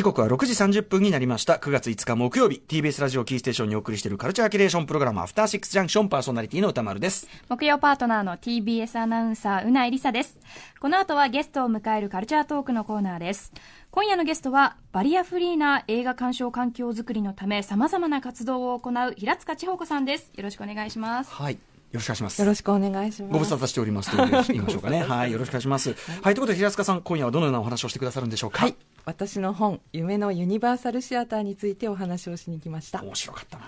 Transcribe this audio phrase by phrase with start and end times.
[0.00, 1.56] 時刻は6時30分になりました。
[1.56, 2.62] 9月5日木曜日。
[2.66, 7.28] TBS ラジオキーステーションにお送りしているカルチャーキュレーションプログラムアフターシックスジャンクションパーソナリティの歌丸です。
[7.50, 10.40] 木曜パートナーの TBS アナウンサーうないりさです。
[10.80, 13.52] この後はゲストを迎えるカルチャートークのコーナーです。
[13.90, 20.32] 今夜のゲストはバリアフリーな映画鑑賞環境づくりのためさまざまな活動を行う平塚千穂子さんです。
[20.34, 21.30] よろしくお願いします。
[21.30, 21.52] はい。
[21.52, 21.58] よ
[21.98, 22.40] ろしくお願いします。
[22.40, 23.32] よろしくお願いします。
[23.32, 25.02] ご無沙汰しておりますと言いましょうか ね。
[25.02, 25.90] はい、よろしくお願いします。
[25.90, 28.62] はい、ということで平塚さん、今夜はどのようなお話をしてくださるんでしょうか？
[28.62, 33.02] はい、私の本、夢のユニバーサルシアターについてお話をしに来ました。
[33.02, 33.64] 面白かったな。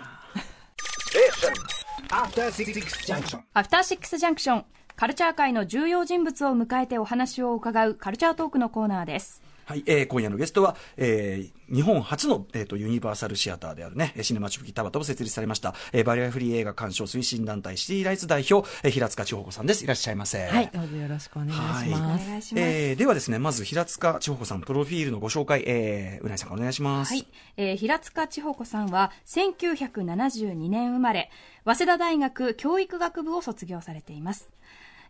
[2.10, 3.44] アフターシックスジャンクション。
[3.54, 4.64] アフターシックスジャンクション。
[4.94, 9.42] カルチャー界の重要人物を迎えてお話を伺うカルチャートークのコーナーです。
[9.64, 19.84] はい、えー、今夜のゲストは、えー、日本初の、えーと、ユニバーサルシアターであるね、シネマチュプキタバタを設立されました、えー、バリアフリー映画鑑賞推進団体シティライツ代表、えー、平塚千穂子さんです。
[19.84, 20.46] いらっしゃいませ。
[20.46, 21.90] はい、どうぞよろしくお願いします。
[21.90, 22.54] はい、お願いします。
[22.56, 27.14] えー、ではですね、まず平塚千穂子さん、プロフィールのご紹介、えー、うなぎさんお願いします。
[27.14, 27.26] はい、
[27.56, 31.30] えー、平塚千穂子さんは、1972年生まれ、
[31.64, 34.50] 早稲田大学教育学部を卒業されています。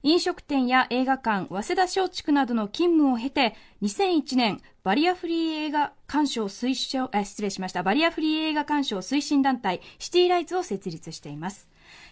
[0.04, 11.68] 飲食店や映画館、早稲田松竹などの勤務を経て、2001年、バリアフリー映画鑑賞推奨、失礼しました、バリアフリー映画鑑賞推進団体、シティライツを設立しています。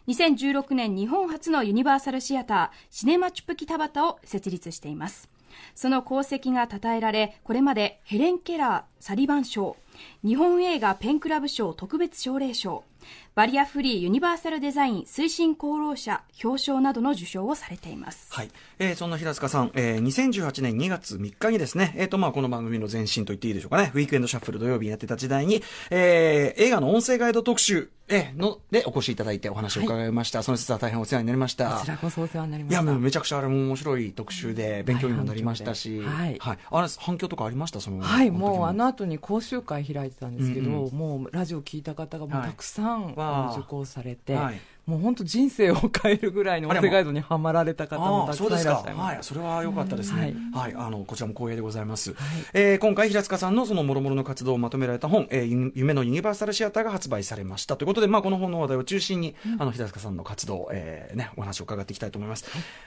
[0.06, 5.28] 2016年、日本初のユニバーサルシアター、シネマチュプキタバタを設立しています。
[5.74, 9.76] その功績が称えられ、これまでヘレン・ケラー、サリバン賞、
[10.24, 12.84] 日本映画ペンクラブ賞特別奨励賞、
[13.34, 18.32] バリアフリーユニバーサルデザイン推進功労者表彰などの受賞をされています。
[18.32, 18.50] はい。
[18.78, 31.70] えー、そんな平塚さん、えー、2018年2月3日にですね、えっ、ー、と、まあ、この番組の前身と言っていいでしょうかね、ウィークエンドシャッフル土曜日にやってた時代に、えー、映画の音声ガイド特集、えのでお越しいただいてお話を伺いました、はい、その説は大変お世話になりました。
[31.70, 32.82] こちらこそお世話になりました。
[32.82, 37.80] いやめちゃくちゃあれも面白い特集で勉強にもなりましたし、はい、はい、あれ反響とかありました？
[37.80, 49.14] そのはいもうあの後に講習会開いてたんですけど、うんうん、もうラジオ聞いた方がもうたくさん、はい、受講されて、はい、もう本当人生を変えるぐらいの音声ガイドにはまられた方もたくさんいらっしゃいます。
[49.14, 50.34] はい、それは良かったですね。
[50.52, 52.12] はい、はい、あのこちらも光栄でございます。
[52.12, 52.18] はい、
[52.54, 57.76] えー、今回平塚さんのその諸々の活動をまとめられた本、えー、夢のユニバーサルシアターが発売されました。
[57.76, 62.44] ということで、まあこの本の話題を中心に、うん、あの平塚さんの活動、えー、ねお話を伺っていきたいと思います。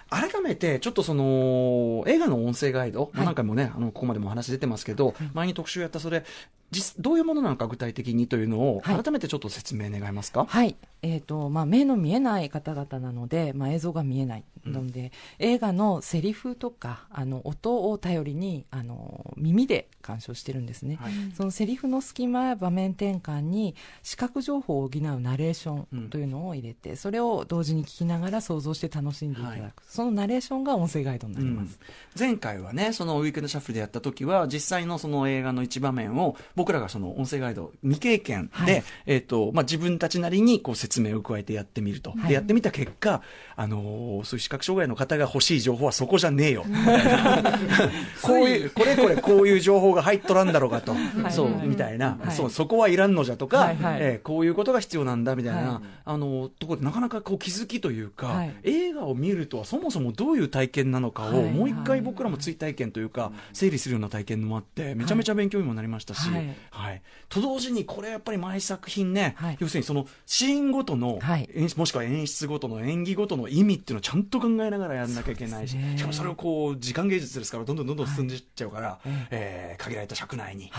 [0.09, 6.25] はい、改めてちょっとその映画の音声ガイド、まあ何回もねあのここまでもお話出てますけど、前に特集やったそれ
[6.73, 10.45] 実どういうものなのか具体的にというのを改めてちょっと説明願えますか？
[10.45, 10.75] はい。
[11.01, 31.77] えっ、ー、とまあ目の見えない方々なので、まあ、映像が見えないので、うん、映画のセリフとかあの音を頼りにあの耳で鑑賞してるんですね、はい、そのセリフの隙間や場面転換に視覚情報を補うナレーションというのを入れて、うん、それを同時に聞きながら想像して楽しんでいただく、はい、そのナレーションが音声ガイドになります、
[32.15, 43.21] うん、前回はねそのウィークエンドシャッフルでやった時は実際のその映画の一場面を僕らがその音声ガイド未経験で、はい、えーとまあ、自分たちなりにこう説明を加えてやってみると、でやってみた結果
[43.55, 46.65] あのー、そういう視覚障害の方が欲しい情報はそこじゃねえよ。
[48.21, 50.95] こういう、これこれこういう情報が入っとらんだろうかと。
[51.29, 53.75] そう、みたいな、はい、そう、そこはいらんのじゃとか、はい。
[53.75, 66.52] はい、えー、こういうことが必要なんだみたいな、はい、あの、ところでなかなかこう気づきというか、はい、映画を見るとはそもそもどういう体験なのかを、もう一回僕らも追体験というか、整理するような体験もあって、めちゃめちゃ勉強にもなりましたし、はい。
[67.29, 71.19] と同時にこれやっぱり毎作品ね、要するにそのシーンごとの、
[71.77, 80.71] もしくは演出ごとの演技ごとの意味っていうのをちゃんと考えながらやんなきゃいけないし、しかもそれをこう時間芸術ですからどんどんどんどん進んでいっちゃうから、はい、えー、限られた尺内に、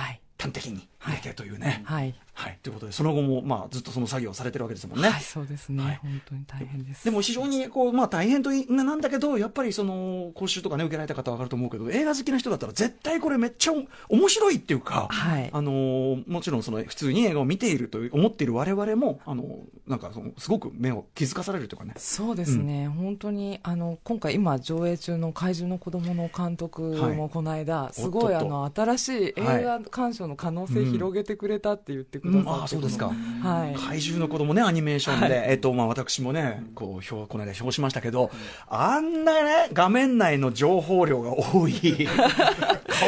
[0.44, 1.82] 端的に入れてというね。
[1.84, 2.14] はい。
[2.36, 2.58] はい。
[2.62, 5.08] ということで、その後も、まあ、ずっとその作業をされてるわけですもんね。
[5.08, 5.82] はい、そうですね。
[5.84, 7.04] はい、本当に大変です。
[7.04, 13.72] でも非常に、こう、まあ、大変となんだけど、やっぱりその、講習とかね、受けられた方はわかると思うけど、映画好きな人だったら絶対これめっちゃ
[14.08, 15.48] 面白いっていうか、はい。
[15.52, 21.94] あの、もちろんその、普通に映画を見ていると思っている我々も、あの、なんか、すごく目を気づかされるというかね。
[21.98, 22.86] そうですね。
[22.86, 33.04] うん、本当に、あの、今回今上映中の怪獣の子供の監督もこの間、はい、すごい、あの、新しい映画鑑賞の可能性広げてくれたって言ってくださって、うん、あ、そうですか。
[33.08, 38.30] か、はい、怪獣の子供ね、アニメーションで、はい、えっと、まあ、私もね、こう、表、この間表しましたけど、
[38.68, 42.08] あんなね、画面内の情報量が多い。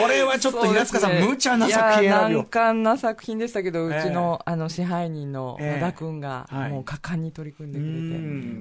[0.02, 8.00] これはちょっと平塚さん、ね、無茶な作品選び難関な作品でしたけど、うちの、あの、支配人の和田君が、もう果敢に取り組んでくれて、え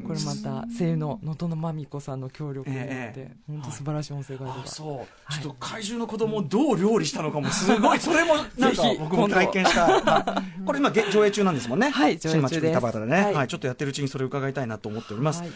[0.04, 4.68] ー、これまた、声優の能登真美子さんの協力によって、本当素晴らしい音声ガイドが。
[4.68, 5.34] そう。
[5.34, 10.44] ちょっと怪獣の子供をどう料理したのかも、すごい、 それも、なんか、僕も体験した。
[10.66, 11.90] これ今、上映中なんですもんね。
[11.90, 12.74] はい、上映中です。
[12.74, 15.42] 田畑でね、はい、はい、ちょっとやってるうちにそれを伺いたいなと思っております。
[15.42, 15.52] はい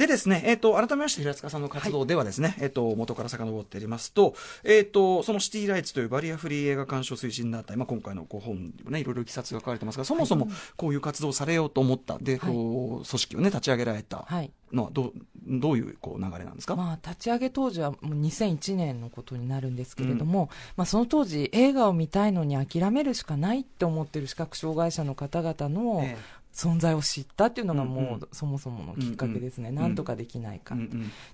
[0.00, 10.48] でですね、えっ、と、改めまして平塚さんの活動ではですね、えっ、と、元から遡っておりますと、えっ、と、そのシティライツというバリアフリー映画鑑賞推進団体、まあ、今回のご本にもね、いろいろ記冊が書かれてますが、そもそも
[10.78, 14.50] こういう活動をされようと思った、で、こう、組織をね、立ち上げられたはい。
[14.72, 15.12] のは、どう、
[15.46, 26.16] どういう、こう、流れなんですか、まあ、立ち上げ当時はもう2001年のことになるんですけれども、まあ、その当時映画を見たいのに諦めるしかないって思ってる視覚障害者の方々のえ
[26.52, 30.76] 存在を知ったっていうのがもう、そもそものきっかけですね、うんなんとかできないか、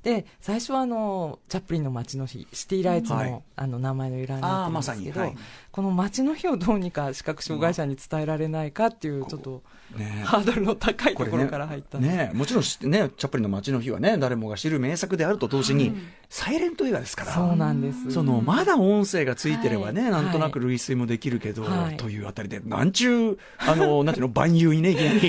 [0.02, 3.42] で最初はあのチャップリンの街の日シティライツの,、はい。
[3.56, 5.36] あの名前の由来なんですけど、はい。
[5.72, 9.62] この街の日をどうにか視覚障害者に伝えられないかっていうちょっと
[9.96, 10.22] ね。
[10.24, 15.94] ハードルの高いところから入ったねもちろんね、チャップリンの街の日はね、誰もが知る名作であると同時に、
[16.28, 17.32] サイレント映画ですから。
[17.32, 18.10] そうなんです。
[18.10, 20.10] その、まだ音声がついてればね、はい。
[20.10, 21.96] なんとなく類推もできるけど、はい。
[21.96, 25.20] というあたりで、なんちゅう、あの、 なんていうの、万有にね、いきなり、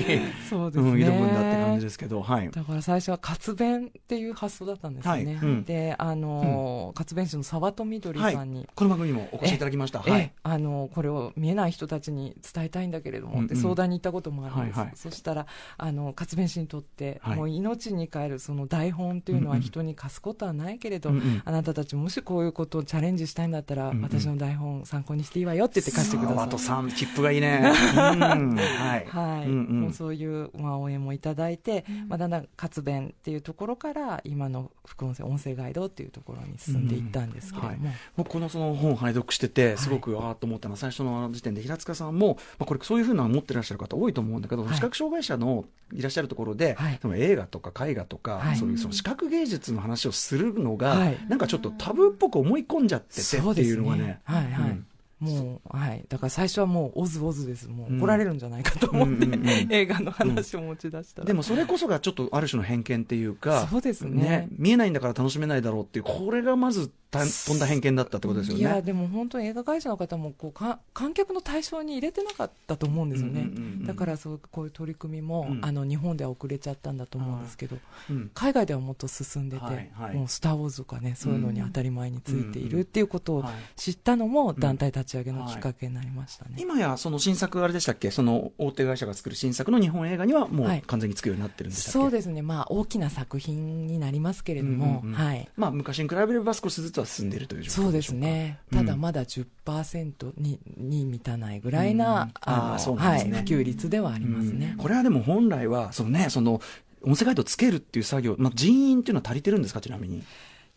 [0.48, 2.50] そうですね、うん、挑むんだって感じですけど、はい。
[2.50, 8.66] だから最初は活弁っていう発想だったんですよね、であの、活弁士の沢戸みどりはいさんに、。
[8.74, 10.02] この番組にもお越しいただきました。
[10.06, 10.32] えはい。
[10.42, 15.46] あのこれを見えない人たちに伝えたいんだけれども、って相談に行ったこともあるんです、そしたら
[15.76, 17.36] あの活弁士にとって、はい。
[17.36, 21.42] もう命に変えるその台本というのは人に貸すことはないけれど、うんうん。
[21.44, 24.02] あなたたちもしこういうことをチャレンジしたいんだったら、うんうん。
[24.02, 26.36] 私の台本参考にしていいわよって言って貸してください。
[26.38, 27.62] ワトさん、チップがいいね。
[27.64, 28.56] うん。
[28.56, 29.48] はい。
[29.48, 37.96] もうそういう、まあ、応援もいただいて、まあ、だんだん活弁っていうところから今の副音声音声ガイドっていうところに進んでいったんですけれども、はい。
[38.16, 44.74] 僕このその本を拝読しててすごくああと思ったのは最初の時点で平塚さんも、まあ、これそういうふうなの持ってらっしゃる方多いと思うんだけど、はい。
[44.74, 46.98] 視覚障害者のいらっしゃるところで、はい。
[47.00, 48.56] その映画とか絵画とか、はい。
[48.56, 51.18] そういうその視覚芸術の話をするのが、はい。
[51.28, 54.20] なんかちょっとタブーっぽく思い込んじゃっててっていうのがね。
[54.24, 54.86] はいはい、うん。
[55.20, 56.04] もうはい。
[56.08, 57.68] だから最初はもうオズオズです。
[57.68, 57.98] もううん。
[57.98, 61.34] 怒られるんじゃないかと思って、うんうんうん映画の話を持ち出したら、で。
[61.34, 68.82] もそれこそがちょっとある種の偏見っていうか、そうですね見えないんだから楽しめないだろうっていう、これがまずた飛んだ偏見だったってことですよいやね。
[68.82, 73.50] でも本当に映画会社の方もこうか観客の対象に入れてなかったと思うんですよね、
[73.86, 75.64] だからそうこういう取り組みも、うん。
[75.64, 77.78] あの日本では遅れちゃったんだと思うんですけど、
[78.10, 78.30] うん。
[78.34, 80.14] 海外ではもっと進んでて、はいはい。
[80.14, 83.54] もう「スター・ウォーズ」とかねそういうのに当たり前についているっていうことをはい。
[83.76, 86.56] 知ったのも団体立ち上げのきっかけになりましたね。
[86.58, 88.10] 今やその新作あれでしたっけ？
[88.10, 90.82] その大手会社が作る新作の日本映画にはもうはい。
[90.86, 95.18] 完全につくようになってるんでしたっけ、そうですね、まあ、大きな作品になりますけれども、うんうんうん。
[95.18, 98.78] はい、まあ昔に比べれば少しずつは進んでいるという状況そうですね、うん。
[98.78, 102.30] ただまだ10%にに満たないぐらいな、うん。
[102.40, 103.32] あそうなんですね。
[103.32, 104.70] はい、普及率ではありますね。
[104.72, 104.76] うん。
[104.78, 106.60] これはでも本来はそのねその
[107.02, 110.22] 音声ガイドつけるっていう作業、まあ、人員っていうのは足りてるんですかちなみに？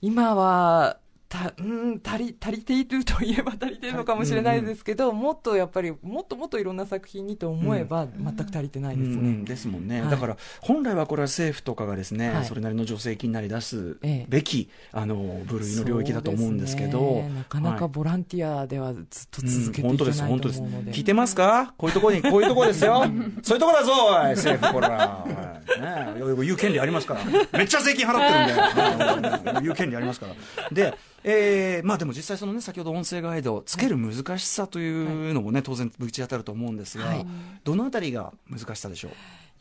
[0.02, 0.98] 今は
[1.32, 9.16] たうん足り足りているといえば足りているのかもしれないですけど、もっとやっぱりもっともっといろんな作品にと思えば全く足りてないですね。
[9.16, 10.12] うんですもんね、はい。
[10.12, 12.46] だから本来はこれは政府とかがですね、はい。
[12.46, 17.32] それなりの助成金なり出すええべき、あの部類の領域だと思うんですけどね。
[17.38, 17.94] なかなかはい。
[17.94, 20.14] ボランティアではずっとうん続けてい本当けないで。
[20.14, 20.92] す本当ですと思うので。
[20.92, 21.74] 聞いてますか？
[21.78, 23.06] こういうところにこういうところですよ。
[23.42, 25.82] そういうところだぞおい政府これは、はい。
[25.82, 26.14] ね、
[26.44, 27.22] 言う権利ありますから。
[27.58, 29.62] めっちゃ税金払ってるんで。
[29.62, 30.34] 言う権利ありますから。
[30.72, 34.90] でえーまあでも実際そのね先ほど音声ガイドをつける難しさとい
[35.30, 37.26] うのもね当然ぶち当たると思うんですが、はい。
[37.64, 39.12] どのあたりが難しさでしょう？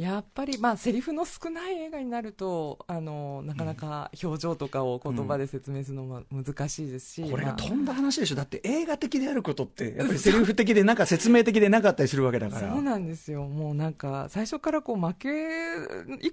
[0.00, 7.56] やっぱり、まあ、セリフの少ない映画になるとあのなかなか表情とかを言葉で説明するのも難しいですし、これがまあ。
[7.58, 8.34] 飛んだ話でしょ。
[8.34, 12.72] だって映画的であることってやっぱりセリフ的でなんか説明的でなかったりするわけだから。
[12.72, 15.28] そうなんですよ、もうなんか、最初からこう負け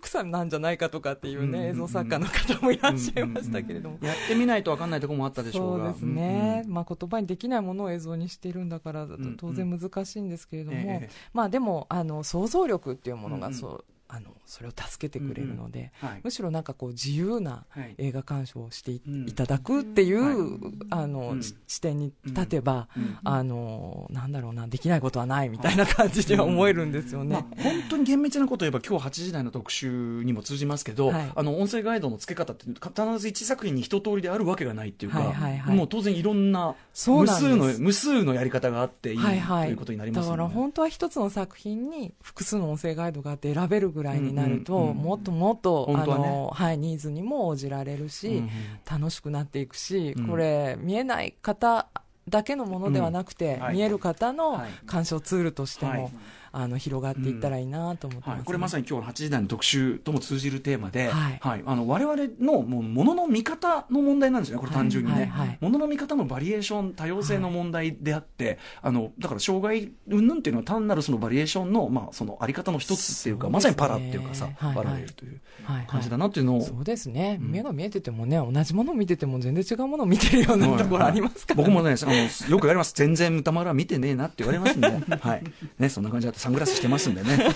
[0.02, 3.98] 戦なんじゃないかとかっていうね、うんうんうん映像作家の方もいらっしゃいましたけれども。
[4.02, 5.86] やってみないと分かんないところもあったでしょうが。
[5.88, 6.70] そうですね、うん。
[6.70, 16.22] うんまあ、言葉にできないものを映像にしているんだからだとん当然難しいんですけれども、ええまあ、でもあの想像力っていうものうんうんがそう、あのそれを助けてくれるので、はい。
[16.24, 17.96] むしろなんかこう自由なはい。
[17.98, 20.72] 映画鑑賞をしてい,、うんただくっていう、はい。
[20.90, 21.42] あの、うん。
[21.42, 23.18] ち視点に立てば、うん。
[23.24, 27.34] あのなんだろうなできないことはないみたいな感じには思えるんですよね。
[27.34, 31.32] まあ、本当に厳密なことを言えば今日8時台の特集にも通じますけど、はい。
[31.36, 32.80] あの音声ガイドの付け方って必
[33.20, 35.76] ず1作品に一通りであるわけがないっていうか、はいはいはい。
[35.76, 40.38] もう当然いろんな無数の無数のやり方があっていい、はいはい、ということになりますだよね。
[40.38, 48.44] から本当は一つの作品に複数の音声ガイドがあって選べるぐらいになると、もっともっと、あのはい、ニーズにも応じられるし、
[48.90, 50.28] 楽しくなっていくし、うん。
[50.28, 51.88] これ見えない方
[52.30, 54.72] だけのものではなくて、見える方のはい。
[54.86, 56.12] 鑑賞ツールとしても、はい
[56.58, 58.36] あの広がっていったらいいなと思ってます、ね。
[58.38, 61.38] はい、これまさに今日の8時台の特集とも通じるテーマで、はい。
[61.40, 65.32] はい、あの我々のもうものの見方の問題なんですよね、これ単純にね。
[65.62, 73.54] ものの見方のバリエーション、多様性の問題であって、あのだから障害云々っていうのは単なるそのバリエーションの、まあ、そのあり方の一つっていうか、ね。
[73.54, 74.76] まさにパラっていうかさ、はいはい。
[74.76, 75.40] バラれるという
[75.86, 77.52] 感じだなっていうのを、そうですね、うん。
[77.52, 84.88] 目が見えててもね同じものを見てても全然違うものを見てるようなところありますから、僕もね、あのよく言われます、全然歌丸は見てねえなって言われますんで、
[85.22, 85.44] はい。
[85.78, 87.54] ね、そんな感じだとサングラスしてますんでね、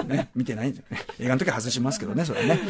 [0.00, 2.60] う んね見てないんでね、映画の時は外しますけどね、それはね。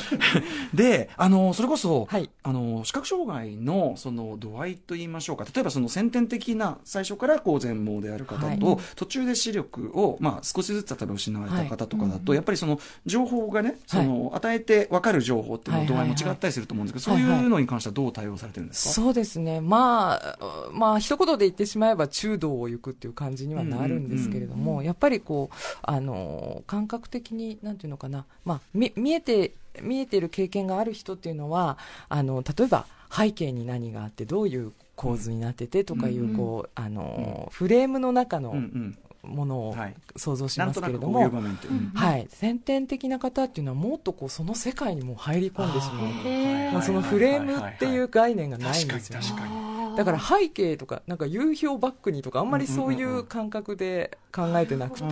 [0.72, 2.30] で、あのそれこそ、はい。
[2.42, 8.58] あの視覚障害のその度合いといいましょうか、例えばその先天的な最初からこう全盲である方と、はい。
[8.96, 17.38] 途中で視力を、まあ、少しずつ例えば失われた方とかだと、やっぱりその情報がね、その与えて分かる情報っていうの度合いも違ったりすると思うんですけど、はいはいはい。
[17.40, 20.38] そういうのに関してはどう対応されてるんですか、そうですね、まあ、
[20.72, 38.98] まあ一言で言ってしまえば中道を行くっていう感じにはなるんですけれども、やっぱりこうあの感覚的になんていうのかな、まあみ見えて見えてる経験がある人っていうのはあの例えば背景に何があってどういう構図になっててとかいう,、うんこうあのフレームの中のうんうん。
[39.24, 39.94] ものをはい。
[40.16, 41.30] 想像しますけれども。
[41.30, 41.66] 場面って。
[41.66, 41.72] う。
[41.72, 46.72] んはい、先天的な方っていうのはもっとこうその世界にもう入り込んでしまう。
[46.74, 49.26] まあ、そのフレームっていう概念がないんですよね。
[49.26, 55.04] 確かに確かだから背景とかなんか夕日をバックにとかあんまりそういう感覚で考えてなくて、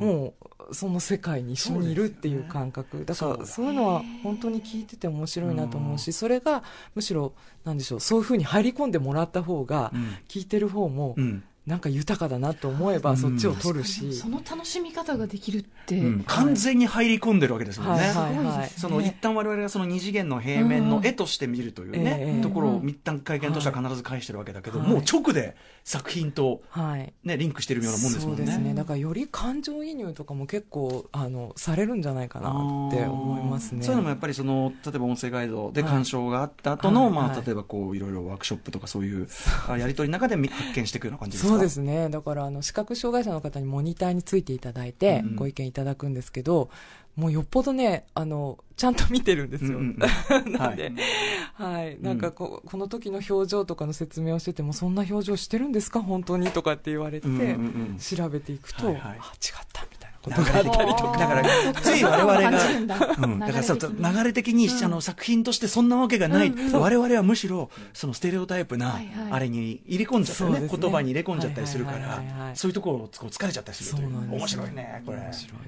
[0.00, 0.34] うも
[0.70, 3.04] うその世界に一緒にいるっていう感覚。
[3.04, 6.62] だからそういうのは本当に聞いてて面白いなと思うしそれが
[6.94, 7.32] むしろ
[7.64, 10.16] なんでしょうそういうふうに入り込んでもらった方がうん。
[10.28, 16.24] 聞いてる方もうんなんか豊かだなと思えばそっちを取るし、その楽しみ方ができるって、うん。
[16.26, 18.02] 完全に入り込んでるわけですもんね。
[18.08, 18.36] はい。
[18.36, 18.44] はい。
[18.44, 24.88] はいその一旦我々がその二次元の平面の絵として見るというね、うんところを一旦会見としては必ず返してるわけだけど、はい。
[24.88, 25.54] もう直で
[25.84, 27.12] 作品と、はい。
[27.22, 28.38] ね、リンクしてるようなもんですもんね。
[28.38, 28.74] そうですね。
[28.74, 33.84] だからより感情移入とかも結構あのされるんじゃないかなって思いますね。
[33.84, 35.90] そういうのもやっぱりその例えば音声ガイドではい。
[35.90, 37.36] 鑑賞があった後の、まあ、はい。
[37.36, 39.28] はい例えばこういろいろワークショップとかそういう
[39.68, 41.51] あやり取りの中でみ発見していくような感じですか？
[41.52, 42.08] そうですね。
[42.08, 46.70] だからあの視覚障害者の方にモニターについていただいてうんご意見いただくんですけど、
[47.16, 49.96] もうよっぽどねあのちゃんと見てるんですよ、うん
[50.44, 50.52] うん。
[50.56, 50.92] なんで、
[51.54, 56.00] はい、なんかこ,、この時の表情とかの説明をしててもそんな表情してるんですか？
[56.00, 56.48] 本当に？
[56.48, 57.28] とかって言われて、
[57.98, 59.02] 調べていくと、はいはい。
[59.04, 61.18] あ違ったみたいなことがあったりとか。
[61.18, 61.44] だから
[61.80, 66.80] つい我々が感じるんだうん、だからそう流れ的に流れ的に、あの作品としてそんなわけがない、うん。
[66.80, 69.00] 我々はむしろそのステレオタイプな
[69.30, 72.22] あれに入れ込んじゃったよね,、言葉に入れ込んじゃったりするから、
[72.54, 74.08] そういうところをこう疲れちゃったりするという。
[74.08, 75.18] 面白いねこれ。
[75.18, 75.58] 面白い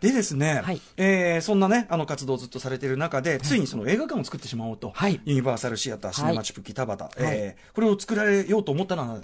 [0.00, 0.80] ででですね、はい。
[0.96, 5.20] えーそんなねあの活動をずっとされている中で、ついにその映画館を作ってしまおうと、はい。
[5.24, 7.56] ユニバーサルシアターシネマチュプキ田端、えーはい。
[7.74, 9.20] これを作られようと思ったのは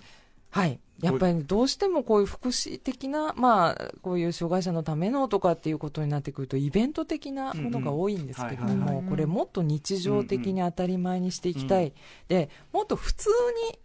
[0.51, 0.79] はい。
[1.01, 11.93] やっぱりどうしてもこういう福祉的な、まあ、こういう障害者のためのとかっていうことになってくると、イベント的なものが多いんですけれども、これもっと日常的に当たり前にしていきたい。
[12.29, 13.31] で、もっと普通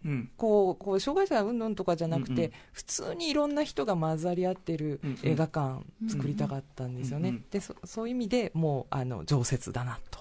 [0.04, 0.30] に、うん。
[0.36, 7.42] こう、こう障害者うんぬんとかじゃなくて、普通にいろんな人が混ざり合ってる映画館作りたかったんですよね。
[7.50, 10.20] でそ、そういう意味でもう、あの、常設だなと。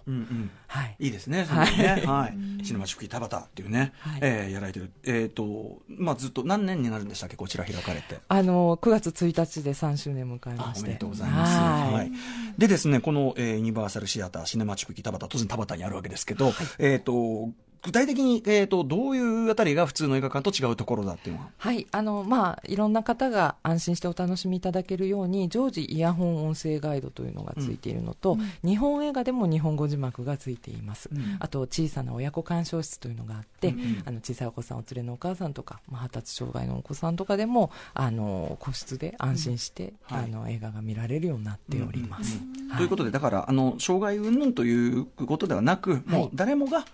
[0.68, 0.96] はい。
[1.00, 2.04] いいですね、そはいのね。
[2.06, 2.28] は
[2.62, 4.20] い、シネマチュクキ田端っていうね、はい。
[4.22, 8.20] えーやられてる、えっ、と、まあ、ずっと何年になるんでしたっけ、こちら開かれて。
[8.28, 10.82] あの、9月1日で3周年迎えまして。
[10.82, 11.58] あおめでとうございます。
[11.58, 12.12] はいはい。
[12.58, 17.50] でですね、この、えーユニバーサルシアター、シネマチュクキ田端、当然田端にあるわけですけど、えっ、と、
[17.82, 21.50] 具体的に、えっ、と、どういうあたりが普通の映画館と違うところだっていうのは？
[21.58, 31.10] はい、あの、まあ、いろんな方が安心してお楽しみいただけるように、常時イヤホン音声ガイドというのがついているのと、日本映画でも日本語字幕がついています。
[31.14, 31.38] うん。
[31.40, 34.04] あと、小さな親子鑑賞室というのがあって、うんうん。
[34.06, 40.18] あの、小さいお子さんお連れのお母さんとか、まあ、発達障害のお子さんとかでも、あの、個室で安心して、うん。
[40.18, 40.26] はい。
[40.26, 42.38] あの、映画が見られるようになっております。
[42.38, 46.86] はいということで、だから、あの、障害云々ということではなく、もう誰もが、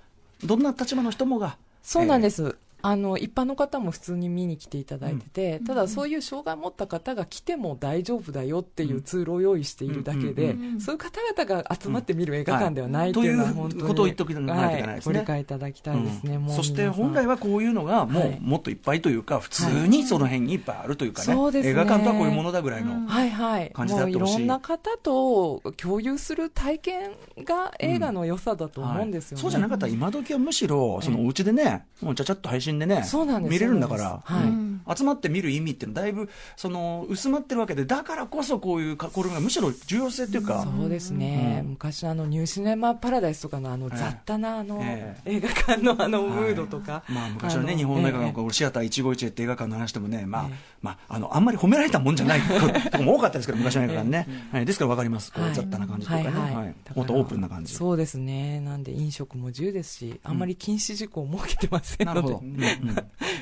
[0.45, 2.57] どんな立場の人もが、そうなんです。
[2.87, 15.13] あの一般の方も普通に見に来ていただいてて、ただそういう障害を持った方が来ても大丈夫だよっていうツールを用意しているだけで、うんうんうんそういう方々が集まって見る映画館ではないっていうのははい本当に、ということを言っておかないといけないですね。
[15.15, 16.39] はご理解いただきたいですね。
[16.49, 18.39] そして本来はこういうのがもう、はい。
[18.39, 21.69] もっといっぱいというか普通にその辺にいっぱいあるというかね,、ね。
[21.69, 23.07] 映画館とはこういうものだぐらいの、うん。
[23.07, 29.39] はいはい、感じでもういあってほしいろんな方と共有する体験が映画の良さだと思うんですよね。
[29.39, 29.41] はい。
[29.41, 34.43] そうじゃなかったら今時はむしろそのお家でね、もうちゃちゃっと配信でねそうなんです見れるんだから、はい。
[34.43, 34.81] うん。
[34.95, 52.41] 集まって見る意味っていうのはだいぶその薄まってるわけでだからこそこういうこれがむしろ重要性っていうか、そうですね、うん、昔あのニューシネマパラダイスとかのあの雑多なあの、えー、映画館のあのムードとか、はい、まあ、昔はね日本の映画館、えー、シアター一期一会って映画館の話でもね、まあ、えー、まあ、あのあんまり褒められたもんじゃない
[52.91, 55.31] とこも多かったですけど昔の映画館ね、はい、ですから分かります。
[55.31, 56.75] こう雑多な感じとかね、はいはい。
[56.95, 57.73] もっとオープンな感じ。
[57.73, 58.59] そうですね。
[58.59, 62.54] なんで飲食も自由ですしあんまり禁止事項を設けてませんので、うん、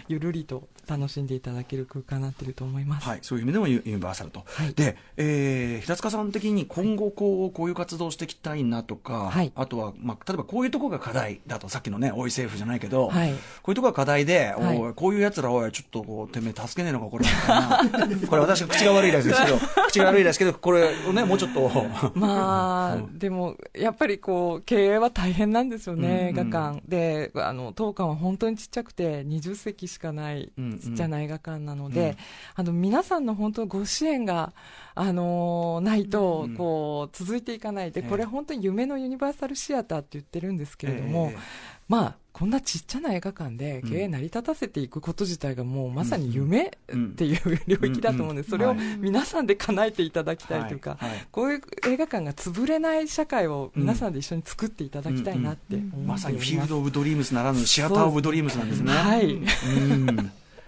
[0.08, 0.68] ゆるりと。
[0.88, 13.38] 楽しんでいただける空間になっていると思います、はい、そういう意味でもユニバーサルと、はい、で、えー、平塚さん的に今後こうこういう活動していきたいなとか、はい、あとは、まあ、例えばこういうところが課題だとさっきのね大井政府じゃないけど、はい、こ
[13.68, 17.26] ういうところが課題で、はい、おこういうやつらおいちょっとこうてめえ助けねえのかこれ
[18.28, 21.64] これ私口が悪いですけど 口が悪いですけどこれをねもうちょっと。
[22.16, 32.16] まあ、でもやっぱりこう経営は大変なんですよね、映画館であの当館は本当にちっちゃくて20席しかないちっちゃな映画館なので、うんうん、
[32.56, 34.54] あの皆さんの本当ご支援が
[34.96, 41.40] あのないとこう続いていかないで、これ本当に夢のユニバーサルシアターって言ってるんですけれども、えー、
[41.88, 46.72] まあこんなちっちゃな映画館で経営成り立たせていくこと自体がもうまさに夢っ
[47.16, 50.98] ていう領域だと思うんです、それを皆さんで叶えていただきたいというか、
[51.32, 58.92] こういう映画館が潰れない社会を皆さんで一緒に作っていただきたいなって思ってまさにフィールド・オブ・ドリームスならぬシアター・オブ・ドリームスなんですね。
[58.92, 59.40] はい、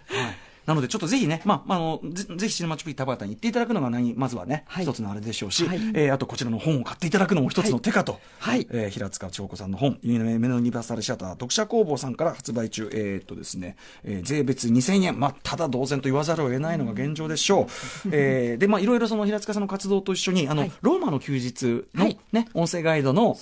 [0.08, 17.66] はいなので、ちょっとぜひね、まあ、あの、ぜぜひシネマチュピ田畑に行っていただくのが何、まずはね、はい、一つのあれでしょうし、はい、えー、あとこちらの本を買っていただくのも一つの手かと、はい、えー、平塚千子さんの本、夢のユニバーサルシアター読者工房さんから発売中、えー、っとですね、えー、税別2000円、まあ、ただ同然と言わざるを得ないのが現状でしょう。
[18.12, 23.38] えー、で、まあ、いろいろその平塚さんの活動と一緒に、あの、はい、ローマの休日のね、音声ガイドの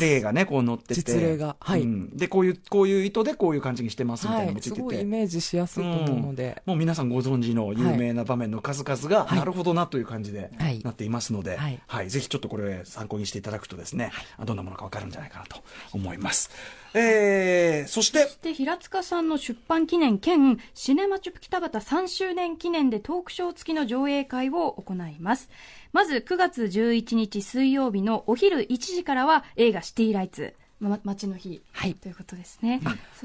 [0.00, 4.76] 例がね、こう載ってて、実例が、はい、うん、で、こういう、こういう意図でこういう感じにしてますみたいなのもついて。
[4.76, 10.50] て、すごいイメージしやすいと思うので、うん、もう皆さんご存知の有名な場面の数々が、なるほどなという感じで
[10.82, 15.62] なっていますので、はい、はい、ぜひちょっとこれ参考にしていただくとですね、はい、どんなものか分かるんじゃないかなと
[15.92, 16.50] 思います。
[16.94, 18.24] えー、そして。
[18.24, 25.50] そして平塚さんの出版記念兼シネマチュプ北畑3周年記念でトークショー付きの上映会を行います。
[25.92, 30.54] まず9月11日水曜日のお昼1時からは映画シティライツ。
[30.80, 32.80] ま、街の日、はい、ということですね。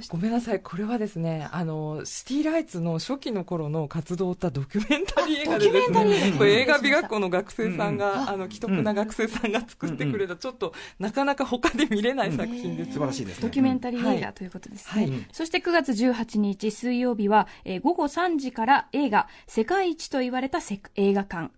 [0.09, 12.93] ごめんなさい、これはですね、あのシティライツの初期の頃の活動たドキュメンタリー映画でですね、これ映画美学校の学生さんが、うん、あの既得な学生さんが作ってくれた、ちょっとなかなか他で見れない作品です。
[12.93, 15.03] 素晴らしいです、ね、ドキュメンタリー映画ということですね。
[15.03, 20.59] はい、そして9月18日水曜日は、えー、午後3時から映画世界一と言われた
[20.95, 21.51] 映画館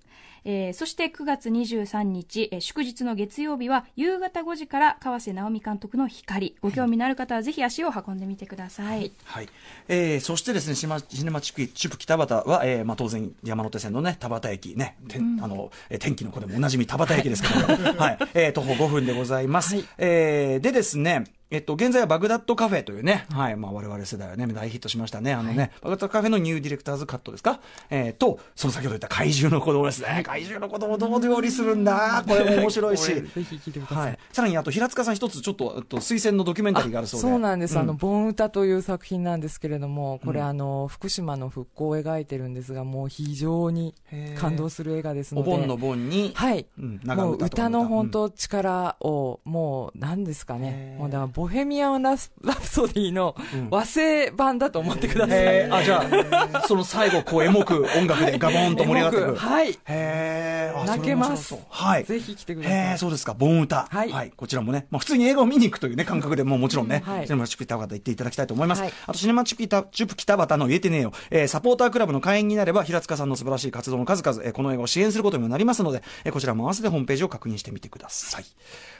[0.45, 6.55] えー、そして9月23日、えー、祝日の月曜日は夕方5時から河瀨直美監督の光。
[6.61, 9.49] ご興味のある方はぜひ足を運んでみてください、はい、
[9.87, 18.17] えー、そしてですねシネマ・チュプキ・タバタは、えーまあ、当然山手線のね田端駅ね、うん、あの天気の子でもおなじみ田端駅ですけども、 はい。
[18.33, 25.31] えー、徒歩5分でございます、はい、えー、でですねえっと、現在はバグダッドカフェというね、はい、まあ我々世代はね、大ヒットしましたね。
[25.31, 27.59] あのね、はい、バグダッドカフェのニューディレクターズカットですか？
[27.91, 30.23] えー、と、その先ほど言った怪獣の子供ですね。
[30.25, 33.13] 怪獣の子供どう料理するんだこれも面白いし。
[33.13, 33.97] ぜひ聞いてください。
[33.97, 37.27] はい、さらにあと、平塚さん一つちょっと、と推薦のドキュメンタリーがあるそうで。
[37.27, 37.75] そうなんです。
[37.75, 43.93] うん、あの、盆歌という作品なんですけれども、これ、うん、あの、福島の復興を描いてるんですが、もう非常に
[44.39, 45.49] 感動する映画ですので。
[45.49, 46.65] お盆の盆に、はい。
[46.79, 50.95] うん、もう歌の本当力を、もう、何ですかね。
[50.97, 53.35] もうだから、ボヘミアンララプソディの
[53.69, 55.61] 和製版だと思ってください。
[55.63, 56.05] うん、あ、じゃ
[56.53, 59.35] あ、 その最後、こう、エモく音楽でガボンと盛り上がってくる。
[59.35, 59.77] はい。
[59.85, 61.55] へ泣けます。
[61.69, 62.05] はい。
[62.05, 62.97] ぜひ来てください。
[62.97, 63.87] そうですか、盆歌。
[63.91, 64.11] はい。
[64.11, 64.31] はい。
[64.33, 68.83] こちらもね、まあ普通に映画を見に行くというね、感覚でももちろんね、シネマチュプ北畑行っていただきたいと思います。
[69.05, 78.45] あと、シネマチュプ北畑の言えてねえよ、えサポータークラブの会員になれば、平塚さんの素晴らしい活動の数々、えこの映画を支援することにもなりますので、えこちらも合わせてホームページを確認してみてください。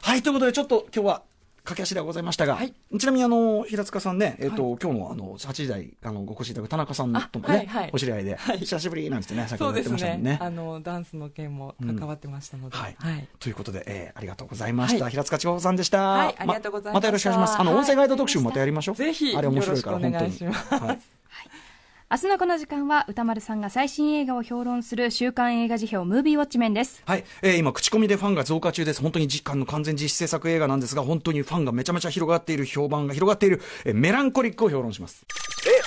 [0.02, 1.21] はい、ということで、ちょっと今日は、
[1.65, 10.32] 駆け足ではございましたが、はい、ちなみにあの平塚さんね、えっ、ー、と、はい、今日のあの8時台あのご越しいただく田中さんともね、はいはい、お知り合いで、はい、久しぶりなんですね、先ほど言ってましたもんね。
[10.32, 15.10] ねあのダンスの件も関わってましたので、うん、はい、ということで、えー、ありがとうございました。
[15.10, 16.01] 平塚千穂さんでした。
[16.01, 17.60] はい、ありがとうございままたよろしくお願いします。
[17.60, 18.95] あの音声ガイド特集またやりましょう。
[18.95, 20.54] ぜひあれ面白いから本当に。
[20.54, 20.99] はい
[22.11, 27.01] 明日のこの時間は歌丸さんが最新映画を評論する週刊映画辞表ムービーウォッチメンです。
[27.07, 29.01] はい、えー、今口コミでファンが増加中です。
[29.01, 35.25] 本当に実感の完全実施制作映画なんですが本当にファンがめちゃめちゃ広がっている評判が広がっている、えー、メランコリックを評論します。
[35.65, 35.81] え